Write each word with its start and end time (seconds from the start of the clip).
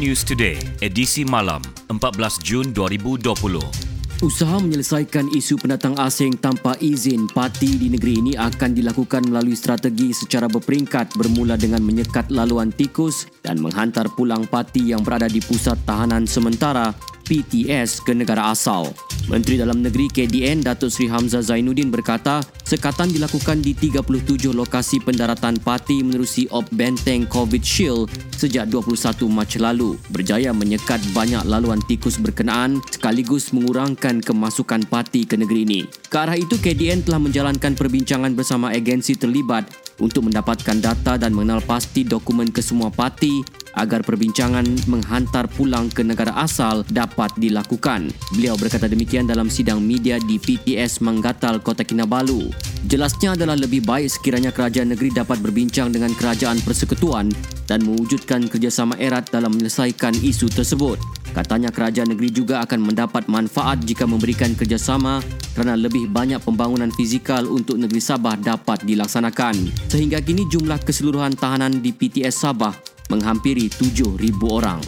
News 0.00 0.24
Today, 0.24 0.56
edisi 0.80 1.28
malam, 1.28 1.60
14 1.92 2.40
Jun 2.40 2.72
2020. 2.72 4.24
Usaha 4.24 4.56
menyelesaikan 4.56 5.28
isu 5.36 5.60
pendatang 5.60 5.92
asing 6.00 6.40
tanpa 6.40 6.72
izin 6.80 7.28
parti 7.28 7.76
di 7.76 7.92
negeri 7.92 8.16
ini 8.16 8.32
akan 8.32 8.72
dilakukan 8.72 9.28
melalui 9.28 9.52
strategi 9.52 10.16
secara 10.16 10.48
berperingkat 10.48 11.20
bermula 11.20 11.60
dengan 11.60 11.84
menyekat 11.84 12.32
laluan 12.32 12.72
tikus 12.72 13.28
dan 13.44 13.60
menghantar 13.60 14.08
pulang 14.16 14.48
parti 14.48 14.88
yang 14.88 15.04
berada 15.04 15.28
di 15.28 15.44
pusat 15.44 15.76
tahanan 15.84 16.24
sementara 16.24 16.96
PTS 17.28 18.00
ke 18.00 18.16
negara 18.16 18.56
asal. 18.56 18.88
Menteri 19.30 19.62
Dalam 19.62 19.78
Negeri 19.78 20.10
KDN 20.10 20.66
Datuk 20.66 20.90
Seri 20.90 21.06
Hamzah 21.06 21.38
Zainuddin 21.38 21.86
berkata, 21.86 22.42
sekatan 22.66 23.14
dilakukan 23.14 23.62
di 23.62 23.78
37 23.78 24.50
lokasi 24.50 24.98
pendaratan 24.98 25.54
parti 25.62 26.02
menerusi 26.02 26.50
Op 26.50 26.66
Benteng 26.74 27.30
COVID 27.30 27.62
Shield 27.62 28.10
sejak 28.34 28.66
21 28.66 29.30
Mac 29.30 29.54
lalu, 29.62 29.94
berjaya 30.10 30.50
menyekat 30.50 30.98
banyak 31.14 31.46
laluan 31.46 31.78
tikus 31.86 32.18
berkenaan 32.18 32.82
sekaligus 32.90 33.54
mengurangkan 33.54 34.18
kemasukan 34.18 34.82
parti 34.90 35.22
ke 35.22 35.38
negeri 35.38 35.62
ini. 35.62 35.80
Ke 36.10 36.26
arah 36.26 36.34
itu, 36.34 36.58
KDN 36.58 37.06
telah 37.06 37.22
menjalankan 37.22 37.78
perbincangan 37.78 38.34
bersama 38.34 38.74
agensi 38.74 39.14
terlibat 39.14 39.70
untuk 40.02 40.26
mendapatkan 40.26 40.82
data 40.82 41.14
dan 41.14 41.30
mengenal 41.30 41.62
pasti 41.62 42.02
dokumen 42.02 42.50
kesemua 42.50 42.90
parti 42.90 43.59
agar 43.78 44.02
perbincangan 44.02 44.66
menghantar 44.90 45.46
pulang 45.46 45.86
ke 45.92 46.02
negara 46.02 46.34
asal 46.38 46.82
dapat 46.90 47.30
dilakukan. 47.38 48.10
Beliau 48.34 48.58
berkata 48.58 48.90
demikian 48.90 49.28
dalam 49.28 49.46
sidang 49.46 49.78
media 49.82 50.18
di 50.18 50.40
PTS 50.40 51.04
Manggatal, 51.04 51.62
Kota 51.62 51.86
Kinabalu. 51.86 52.50
Jelasnya 52.88 53.36
adalah 53.36 53.54
lebih 53.54 53.84
baik 53.84 54.08
sekiranya 54.08 54.50
kerajaan 54.50 54.96
negeri 54.96 55.12
dapat 55.12 55.38
berbincang 55.44 55.92
dengan 55.92 56.16
kerajaan 56.16 56.58
persekutuan 56.64 57.28
dan 57.68 57.84
mewujudkan 57.86 58.50
kerjasama 58.50 58.98
erat 58.98 59.28
dalam 59.30 59.54
menyelesaikan 59.54 60.16
isu 60.18 60.50
tersebut. 60.50 60.98
Katanya 61.30 61.70
kerajaan 61.70 62.10
negeri 62.10 62.34
juga 62.34 62.58
akan 62.66 62.90
mendapat 62.90 63.30
manfaat 63.30 63.86
jika 63.86 64.02
memberikan 64.02 64.50
kerjasama 64.58 65.22
kerana 65.54 65.78
lebih 65.78 66.10
banyak 66.10 66.42
pembangunan 66.42 66.90
fizikal 66.90 67.46
untuk 67.46 67.78
negeri 67.78 68.02
Sabah 68.02 68.34
dapat 68.34 68.82
dilaksanakan. 68.82 69.54
Sehingga 69.86 70.18
kini 70.18 70.50
jumlah 70.50 70.82
keseluruhan 70.82 71.38
tahanan 71.38 71.78
di 71.78 71.94
PTS 71.94 72.42
Sabah 72.42 72.74
menghampiri 73.10 73.66
7,000 73.66 74.16
orang. 74.46 74.78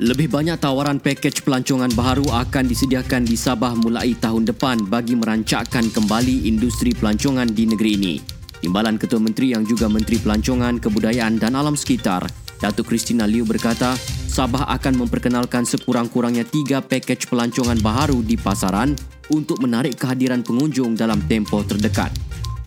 Lebih 0.00 0.32
banyak 0.32 0.56
tawaran 0.56 0.96
pakej 0.96 1.44
pelancongan 1.44 1.92
baharu 1.92 2.24
akan 2.32 2.64
disediakan 2.64 3.28
di 3.28 3.36
Sabah 3.36 3.76
mulai 3.76 4.16
tahun 4.16 4.48
depan 4.48 4.88
bagi 4.88 5.12
merancakkan 5.12 5.92
kembali 5.92 6.48
industri 6.48 6.96
pelancongan 6.96 7.52
di 7.52 7.68
negeri 7.68 7.90
ini. 8.00 8.16
Timbalan 8.64 8.96
Ketua 8.96 9.20
Menteri 9.20 9.52
yang 9.52 9.68
juga 9.68 9.92
Menteri 9.92 10.16
Pelancongan, 10.20 10.80
Kebudayaan 10.80 11.36
dan 11.36 11.52
Alam 11.52 11.76
Sekitar, 11.76 12.24
Datuk 12.60 12.92
Christina 12.92 13.24
Liu 13.24 13.44
berkata, 13.44 13.96
Sabah 14.30 14.68
akan 14.72 15.04
memperkenalkan 15.04 15.68
sekurang-kurangnya 15.68 16.48
tiga 16.48 16.80
pakej 16.84 17.28
pelancongan 17.28 17.76
baharu 17.80 18.20
di 18.24 18.40
pasaran 18.40 18.96
untuk 19.32 19.60
menarik 19.64 19.96
kehadiran 19.96 20.44
pengunjung 20.44 20.96
dalam 20.96 21.20
tempoh 21.24 21.64
terdekat. 21.64 22.12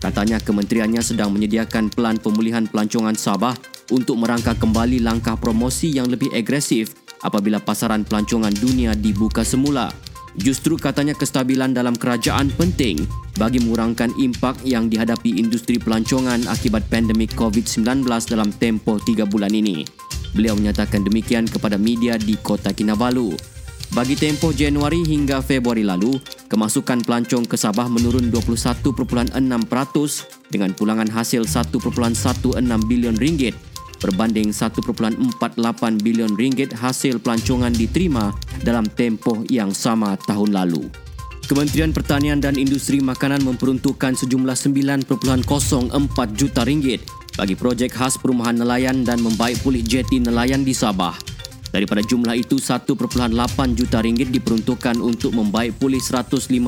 Katanya 0.04 0.36
kementeriannya 0.36 1.00
sedang 1.00 1.32
menyediakan 1.32 1.88
pelan 1.88 2.20
pemulihan 2.20 2.68
pelancongan 2.68 3.16
Sabah 3.16 3.56
untuk 3.88 4.20
merangka 4.20 4.52
kembali 4.52 5.00
langkah 5.00 5.32
promosi 5.32 5.96
yang 5.96 6.12
lebih 6.12 6.28
agresif 6.36 6.92
apabila 7.24 7.56
pasaran 7.56 8.04
pelancongan 8.04 8.52
dunia 8.52 8.92
dibuka 8.92 9.40
semula. 9.40 9.88
Justru 10.36 10.76
katanya 10.76 11.16
kestabilan 11.16 11.72
dalam 11.72 11.96
kerajaan 11.96 12.52
penting 12.52 13.00
bagi 13.40 13.64
mengurangkan 13.64 14.12
impak 14.20 14.60
yang 14.68 14.92
dihadapi 14.92 15.40
industri 15.40 15.80
pelancongan 15.80 16.44
akibat 16.52 16.84
pandemik 16.92 17.32
COVID-19 17.32 18.04
dalam 18.28 18.52
tempoh 18.60 19.00
tiga 19.08 19.24
bulan 19.24 19.56
ini. 19.56 19.88
Beliau 20.36 20.52
menyatakan 20.52 21.00
demikian 21.00 21.48
kepada 21.48 21.80
media 21.80 22.20
di 22.20 22.36
Kota 22.36 22.76
Kinabalu. 22.76 23.53
Bagi 23.94 24.18
tempoh 24.18 24.50
Januari 24.50 25.06
hingga 25.06 25.38
Februari 25.38 25.86
lalu, 25.86 26.18
kemasukan 26.50 27.06
pelancong 27.06 27.46
ke 27.46 27.54
Sabah 27.54 27.86
menurun 27.86 28.26
21.6% 28.26 28.90
dengan 30.50 30.74
pulangan 30.74 31.06
hasil 31.06 31.46
1.16 31.46 31.78
bilion 32.90 33.14
ringgit 33.14 33.54
berbanding 34.02 34.50
1.48 34.50 35.38
bilion 36.02 36.34
ringgit 36.34 36.74
hasil 36.74 37.22
pelancongan 37.22 37.70
diterima 37.70 38.34
dalam 38.66 38.90
tempoh 38.98 39.46
yang 39.46 39.70
sama 39.70 40.18
tahun 40.26 40.58
lalu. 40.58 40.90
Kementerian 41.46 41.94
Pertanian 41.94 42.42
dan 42.42 42.58
Industri 42.58 42.98
Makanan 42.98 43.46
memperuntukkan 43.46 44.18
sejumlah 44.18 44.58
9.04 44.58 45.06
juta 46.34 46.66
ringgit 46.66 47.06
bagi 47.38 47.54
projek 47.54 47.94
khas 47.94 48.18
perumahan 48.18 48.58
nelayan 48.58 49.06
dan 49.06 49.22
membaik 49.22 49.62
pulih 49.62 49.86
jeti 49.86 50.18
nelayan 50.18 50.66
di 50.66 50.74
Sabah. 50.74 51.33
Daripada 51.74 52.06
jumlah 52.06 52.38
itu, 52.38 52.62
1.8 52.62 52.94
juta 53.74 53.98
ringgit 53.98 54.30
diperuntukkan 54.30 54.94
untuk 55.02 55.34
membaik 55.34 55.74
pulih 55.82 55.98
152 55.98 56.62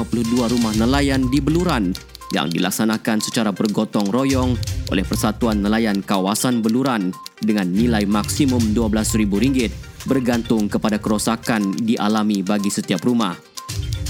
rumah 0.50 0.74
nelayan 0.74 1.30
di 1.30 1.38
Beluran 1.38 1.94
yang 2.34 2.50
dilaksanakan 2.50 3.22
secara 3.22 3.54
bergotong 3.54 4.10
royong 4.10 4.58
oleh 4.90 5.06
Persatuan 5.06 5.62
Nelayan 5.62 6.02
Kawasan 6.02 6.58
Beluran 6.58 7.14
dengan 7.38 7.70
nilai 7.70 8.02
maksimum 8.02 8.74
RM12,000 8.74 9.70
bergantung 10.10 10.66
kepada 10.66 10.98
kerosakan 10.98 11.70
dialami 11.78 12.42
bagi 12.42 12.74
setiap 12.74 13.06
rumah. 13.06 13.38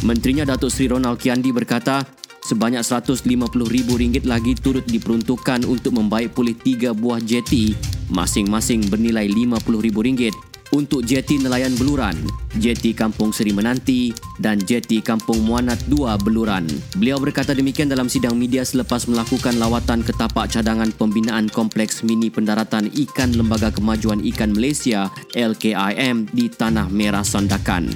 Menterinya 0.01 0.49
Datuk 0.49 0.73
Seri 0.73 0.97
Ronald 0.97 1.21
Kiandi 1.21 1.53
berkata, 1.53 2.09
sebanyak 2.41 2.81
RM150,000 2.81 4.25
lagi 4.25 4.57
turut 4.57 4.89
diperuntukkan 4.89 5.69
untuk 5.69 5.93
membaik 5.93 6.33
pulih 6.33 6.57
tiga 6.57 6.97
buah 6.97 7.21
jeti 7.21 7.77
masing-masing 8.09 8.89
bernilai 8.89 9.28
RM50,000 9.28 10.56
untuk 10.75 11.06
jeti 11.06 11.38
nelayan 11.38 11.75
Beluran, 11.78 12.16
jeti 12.59 12.97
Kampung 12.97 13.31
Seri 13.31 13.54
Menanti 13.54 14.10
dan 14.41 14.59
jeti 14.62 14.99
Kampung 15.04 15.44
Muanat 15.44 15.78
2 15.87 16.19
Beluran. 16.25 16.66
Beliau 16.99 17.21
berkata 17.22 17.54
demikian 17.54 17.87
dalam 17.87 18.10
sidang 18.10 18.34
media 18.34 18.66
selepas 18.66 19.06
melakukan 19.06 19.60
lawatan 19.60 20.03
ke 20.03 20.10
tapak 20.16 20.50
cadangan 20.50 20.91
pembinaan 20.97 21.47
Kompleks 21.53 22.03
Mini 22.03 22.32
Pendaratan 22.32 22.91
Ikan 22.91 23.37
Lembaga 23.37 23.71
Kemajuan 23.71 24.25
Ikan 24.25 24.56
Malaysia 24.56 25.12
LKIM 25.37 26.32
di 26.32 26.50
Tanah 26.50 26.91
Merah 26.91 27.22
Sandakan. 27.22 27.93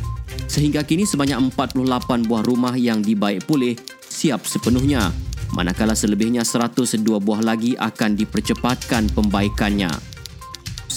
Sehingga 0.46 0.86
kini 0.86 1.06
sebanyak 1.06 1.38
48 1.54 2.26
buah 2.26 2.42
rumah 2.42 2.74
yang 2.74 3.02
dibaik 3.02 3.46
pulih 3.46 3.74
siap 4.10 4.46
sepenuhnya 4.46 5.10
manakala 5.54 5.94
selebihnya 5.98 6.46
102 6.46 7.02
buah 7.02 7.42
lagi 7.42 7.74
akan 7.74 8.14
dipercepatkan 8.14 9.10
pembaikannya. 9.14 10.09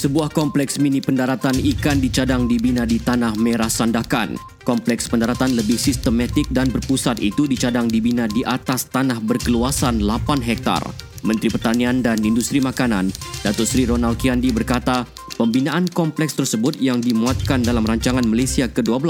Sebuah 0.04 0.36
kompleks 0.36 0.84
mini 0.84 1.00
pendaratan 1.00 1.56
ikan 1.56 2.04
dicadang 2.04 2.44
dibina 2.44 2.84
di 2.84 3.00
Tanah 3.00 3.40
Merah 3.40 3.72
Sandakan. 3.72 4.36
Kompleks 4.68 5.08
pendaratan 5.08 5.56
lebih 5.56 5.80
sistematik 5.80 6.44
dan 6.52 6.68
berpusat 6.68 7.24
itu 7.24 7.48
dicadang 7.48 7.88
dibina 7.88 8.28
di 8.28 8.44
atas 8.44 8.92
tanah 8.92 9.24
berkeluasan 9.24 10.04
8 10.04 10.44
hektar. 10.44 10.84
Menteri 11.24 11.48
Pertanian 11.48 12.04
dan 12.04 12.20
Industri 12.20 12.60
Makanan, 12.60 13.16
Datuk 13.48 13.64
Seri 13.64 13.88
Ronald 13.88 14.20
Kiandi 14.20 14.52
berkata, 14.52 15.08
pembinaan 15.40 15.88
kompleks 15.88 16.36
tersebut 16.36 16.76
yang 16.84 17.00
dimuatkan 17.00 17.64
dalam 17.64 17.88
rancangan 17.88 18.28
Malaysia 18.28 18.68
ke-12, 18.68 19.08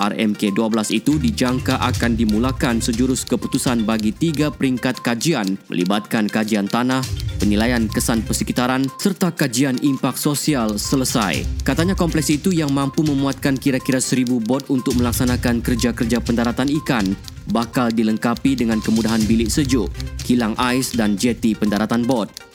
RMK-12 0.00 0.96
itu 0.96 1.20
dijangka 1.20 1.76
akan 1.76 2.16
dimulakan 2.16 2.80
sejurus 2.80 3.28
keputusan 3.28 3.84
bagi 3.84 4.16
tiga 4.16 4.48
peringkat 4.48 5.04
kajian 5.04 5.60
melibatkan 5.68 6.24
kajian 6.24 6.64
tanah, 6.64 7.04
penilaian 7.36 7.84
kesan 7.86 8.24
persekitaran 8.24 8.88
serta 8.96 9.28
kajian 9.30 9.76
impak 9.84 10.16
sosial 10.16 10.80
selesai. 10.80 11.44
Katanya 11.62 11.92
kompleks 11.92 12.32
itu 12.32 12.50
yang 12.50 12.72
mampu 12.72 13.04
memuatkan 13.04 13.60
kira-kira 13.60 14.00
seribu 14.00 14.40
bot 14.40 14.66
untuk 14.72 14.96
melaksanakan 14.96 15.60
kerja-kerja 15.60 16.24
pendaratan 16.24 16.72
ikan 16.82 17.04
bakal 17.52 17.92
dilengkapi 17.92 18.56
dengan 18.56 18.80
kemudahan 18.80 19.20
bilik 19.28 19.52
sejuk, 19.52 19.92
kilang 20.24 20.56
ais 20.56 20.96
dan 20.96 21.20
jeti 21.20 21.52
pendaratan 21.52 22.08
bot. 22.08 22.49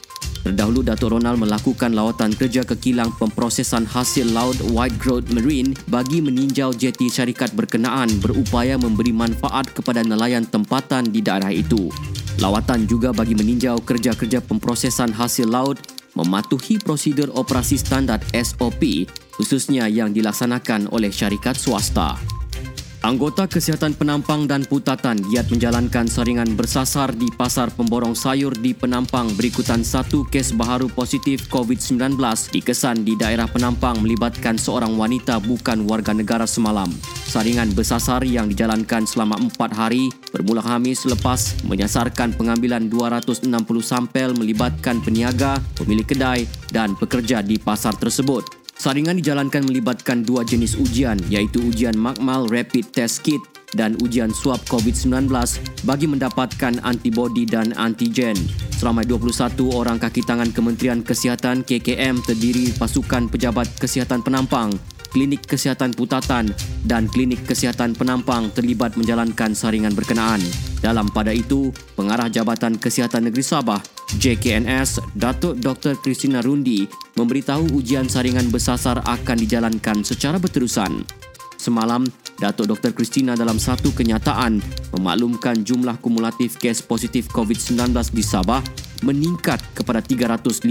Terdahulu 0.45 0.85
Datuk 0.85 1.17
Ronald 1.17 1.41
melakukan 1.41 1.97
lawatan 1.97 2.29
kerja 2.37 2.61
ke 2.61 2.77
kilang 2.77 3.09
pemprosesan 3.17 3.89
hasil 3.89 4.29
laut 4.29 4.53
White 4.69 4.93
Growth 5.01 5.25
Marine 5.33 5.73
bagi 5.89 6.21
meninjau 6.21 6.69
jeti 6.69 7.09
syarikat 7.09 7.57
berkenaan 7.57 8.13
berupaya 8.21 8.77
memberi 8.77 9.09
manfaat 9.09 9.65
kepada 9.73 10.05
nelayan 10.05 10.45
tempatan 10.45 11.09
di 11.09 11.25
daerah 11.25 11.49
itu. 11.49 11.89
Lawatan 12.37 12.85
juga 12.85 13.09
bagi 13.09 13.33
meninjau 13.33 13.81
kerja-kerja 13.81 14.45
pemprosesan 14.45 15.17
hasil 15.17 15.49
laut 15.49 15.81
mematuhi 16.13 16.77
prosedur 16.77 17.33
operasi 17.33 17.81
standard 17.81 18.21
SOP 18.37 19.09
khususnya 19.33 19.89
yang 19.89 20.13
dilaksanakan 20.13 20.93
oleh 20.93 21.09
syarikat 21.09 21.57
swasta. 21.57 22.34
Anggota 23.05 23.45
Kesihatan 23.45 23.93
Penampang 23.93 24.49
dan 24.49 24.65
Putatan 24.65 25.21
giat 25.29 25.53
menjalankan 25.53 26.09
saringan 26.09 26.57
bersasar 26.57 27.13
di 27.13 27.29
pasar 27.37 27.69
pemborong 27.69 28.17
sayur 28.17 28.49
di 28.57 28.73
Penampang 28.73 29.29
berikutan 29.37 29.85
satu 29.85 30.25
kes 30.25 30.57
baharu 30.57 30.89
positif 30.89 31.45
COVID-19 31.53 32.17
dikesan 32.49 33.05
di 33.05 33.13
daerah 33.13 33.45
Penampang 33.45 34.01
melibatkan 34.01 34.57
seorang 34.57 34.97
wanita 34.97 35.37
bukan 35.37 35.85
warga 35.85 36.17
negara 36.17 36.49
semalam. 36.49 36.89
Saringan 37.29 37.77
bersasar 37.77 38.25
yang 38.25 38.49
dijalankan 38.49 39.05
selama 39.05 39.37
empat 39.37 39.77
hari 39.77 40.09
bermula 40.33 40.65
Khamis 40.65 41.05
selepas 41.05 41.61
menyasarkan 41.61 42.33
pengambilan 42.33 42.89
260 42.89 43.45
sampel 43.85 44.33
melibatkan 44.33 44.97
peniaga, 45.05 45.61
pemilik 45.77 46.09
kedai 46.09 46.49
dan 46.73 46.97
pekerja 46.97 47.45
di 47.45 47.61
pasar 47.61 47.93
tersebut. 47.93 48.64
Saringan 48.75 49.15
dijalankan 49.23 49.63
melibatkan 49.71 50.27
dua 50.27 50.43
jenis 50.43 50.75
ujian 50.75 51.15
iaitu 51.31 51.63
ujian 51.63 51.95
Makmal 51.95 52.51
Rapid 52.51 52.91
Test 52.91 53.23
Kit 53.23 53.39
dan 53.71 53.95
ujian 54.03 54.31
swab 54.35 54.59
COVID-19 54.67 55.31
bagi 55.87 56.07
mendapatkan 56.11 56.83
antibodi 56.83 57.47
dan 57.47 57.71
antigen. 57.79 58.35
Seramai 58.75 59.07
21 59.07 59.71
orang 59.71 59.95
kaki 59.95 60.27
tangan 60.27 60.51
Kementerian 60.51 60.99
Kesihatan 60.99 61.63
KKM 61.63 62.19
terdiri 62.27 62.75
pasukan 62.75 63.31
pejabat 63.31 63.71
kesihatan 63.79 64.19
penampang, 64.19 64.75
klinik 65.15 65.47
kesihatan 65.47 65.95
putatan 65.95 66.51
dan 66.83 67.07
klinik 67.07 67.47
kesihatan 67.47 67.95
penampang 67.95 68.51
terlibat 68.51 68.99
menjalankan 68.99 69.55
saringan 69.55 69.95
berkenaan. 69.95 70.43
Dalam 70.83 71.07
pada 71.07 71.31
itu, 71.31 71.71
Pengarah 71.95 72.27
Jabatan 72.27 72.75
Kesihatan 72.75 73.31
Negeri 73.31 73.43
Sabah 73.47 73.94
JKNS 74.21 75.17
Datuk 75.17 75.57
Dr. 75.57 75.97
Christina 75.97 76.39
Rundi 76.45 76.85
memberitahu 77.17 77.73
ujian 77.73 78.05
saringan 78.05 78.53
bersasar 78.53 79.01
akan 79.01 79.37
dijalankan 79.41 80.05
secara 80.05 80.37
berterusan. 80.37 81.01
Semalam, 81.57 82.05
Datuk 82.37 82.69
Dr. 82.69 82.93
Christina 82.93 83.33
dalam 83.33 83.57
satu 83.57 83.89
kenyataan 83.89 84.61
memaklumkan 84.93 85.65
jumlah 85.65 85.97
kumulatif 86.03 86.61
kes 86.61 86.85
positif 86.85 87.25
COVID-19 87.33 87.89
di 88.13 88.21
Sabah 88.21 88.61
meningkat 89.01 89.63
kepada 89.73 90.03
358 90.03 90.61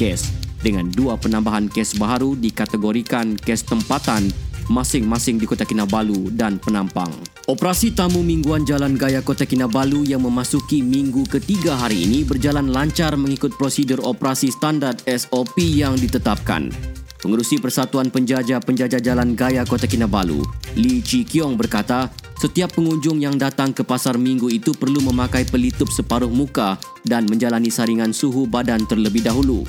kes 0.00 0.20
dengan 0.64 0.88
dua 0.88 1.20
penambahan 1.20 1.68
kes 1.68 2.00
baru 2.00 2.32
dikategorikan 2.34 3.36
kes 3.36 3.68
tempatan 3.68 4.32
masing-masing 4.68 5.38
di 5.38 5.46
Kota 5.46 5.62
Kinabalu 5.62 6.34
dan 6.34 6.58
Penampang. 6.58 7.10
Operasi 7.46 7.94
tamu 7.94 8.26
mingguan 8.26 8.66
Jalan 8.66 8.98
Gaya 8.98 9.22
Kota 9.22 9.46
Kinabalu 9.46 10.06
yang 10.06 10.26
memasuki 10.26 10.82
minggu 10.82 11.26
ketiga 11.30 11.78
hari 11.78 12.06
ini 12.06 12.26
berjalan 12.26 12.74
lancar 12.74 13.14
mengikut 13.14 13.54
prosedur 13.54 14.02
operasi 14.02 14.50
standard 14.50 14.98
SOP 15.06 15.58
yang 15.62 15.94
ditetapkan. 15.94 16.74
Pengerusi 17.16 17.58
Persatuan 17.58 18.12
Penjajah-Penjajah 18.12 19.02
Jalan 19.02 19.34
Gaya 19.34 19.66
Kota 19.66 19.88
Kinabalu, 19.88 20.46
Lee 20.78 21.02
Chi 21.02 21.26
Kiong 21.26 21.58
berkata, 21.58 22.12
setiap 22.36 22.76
pengunjung 22.76 23.18
yang 23.18 23.40
datang 23.40 23.72
ke 23.72 23.80
pasar 23.80 24.20
minggu 24.20 24.52
itu 24.52 24.76
perlu 24.76 25.00
memakai 25.00 25.48
pelitup 25.48 25.88
separuh 25.88 26.28
muka 26.28 26.76
dan 27.08 27.24
menjalani 27.24 27.72
saringan 27.72 28.12
suhu 28.12 28.44
badan 28.44 28.84
terlebih 28.84 29.24
dahulu. 29.24 29.64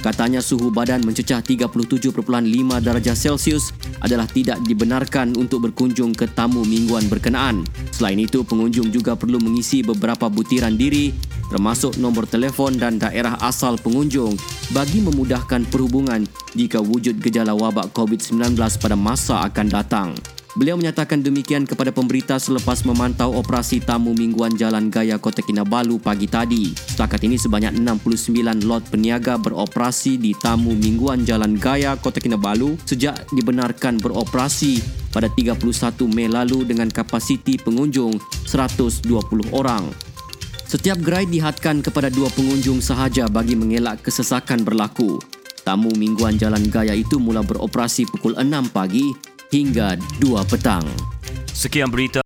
Katanya 0.00 0.40
suhu 0.40 0.72
badan 0.72 1.04
mencecah 1.04 1.44
37.5 1.44 2.16
darjah 2.80 3.16
Celsius 3.16 3.76
adalah 4.00 4.24
tidak 4.24 4.56
dibenarkan 4.64 5.36
untuk 5.36 5.68
berkunjung 5.68 6.16
ke 6.16 6.24
tamu 6.32 6.64
mingguan 6.64 7.04
berkenaan. 7.12 7.68
Selain 7.92 8.16
itu, 8.16 8.40
pengunjung 8.40 8.88
juga 8.88 9.12
perlu 9.12 9.36
mengisi 9.36 9.84
beberapa 9.84 10.32
butiran 10.32 10.72
diri 10.72 11.12
termasuk 11.50 11.98
nombor 11.98 12.30
telefon 12.30 12.78
dan 12.78 12.96
daerah 12.96 13.34
asal 13.42 13.74
pengunjung 13.76 14.38
bagi 14.70 15.02
memudahkan 15.02 15.66
perhubungan 15.68 16.22
jika 16.54 16.78
wujud 16.78 17.18
gejala 17.18 17.52
wabak 17.52 17.90
COVID-19 17.90 18.54
pada 18.56 18.94
masa 18.96 19.42
akan 19.50 19.66
datang. 19.66 20.14
Beliau 20.60 20.76
menyatakan 20.76 21.24
demikian 21.24 21.64
kepada 21.64 21.88
pemberita 21.88 22.36
selepas 22.36 22.84
memantau 22.84 23.32
operasi 23.32 23.80
tamu 23.80 24.12
mingguan 24.12 24.52
Jalan 24.60 24.92
Gaya 24.92 25.16
Kota 25.16 25.40
Kinabalu 25.40 25.96
pagi 25.96 26.28
tadi. 26.28 26.76
Setakat 26.76 27.24
ini 27.24 27.40
sebanyak 27.40 27.80
69 27.80 28.68
lot 28.68 28.84
peniaga 28.92 29.40
beroperasi 29.40 30.20
di 30.20 30.36
tamu 30.36 30.76
mingguan 30.76 31.24
Jalan 31.24 31.56
Gaya 31.56 31.96
Kota 31.96 32.20
Kinabalu 32.20 32.76
sejak 32.84 33.24
dibenarkan 33.32 34.04
beroperasi 34.04 34.84
pada 35.08 35.32
31 35.32 35.56
Mei 36.12 36.28
lalu 36.28 36.68
dengan 36.68 36.92
kapasiti 36.92 37.56
pengunjung 37.56 38.20
120 38.44 39.08
orang. 39.56 39.88
Setiap 40.68 41.00
gerai 41.00 41.24
dihadkan 41.24 41.80
kepada 41.80 42.12
dua 42.12 42.28
pengunjung 42.36 42.84
sahaja 42.84 43.32
bagi 43.32 43.56
mengelak 43.56 44.04
kesesakan 44.04 44.60
berlaku. 44.60 45.16
Tamu 45.64 45.88
mingguan 45.96 46.36
Jalan 46.36 46.68
Gaya 46.68 46.92
itu 46.92 47.16
mula 47.16 47.40
beroperasi 47.40 48.04
pukul 48.12 48.36
6 48.36 48.76
pagi 48.76 49.29
hingga 49.54 49.94
2 50.18 50.50
petang. 50.50 50.82
Sekian 51.46 51.92
berita 51.94 52.18